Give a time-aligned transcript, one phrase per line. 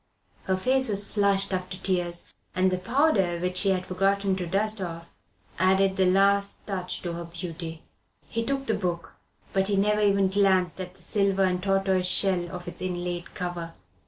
[0.45, 4.47] Her face was flushed after her tears, and the powder, which she had forgotten to
[4.47, 5.13] dust off,
[5.59, 7.83] added the last touch to her beauty.
[8.27, 9.17] He took the book,
[9.53, 13.75] but he never even glanced at the silver and tortoise shell of its inlaid cover.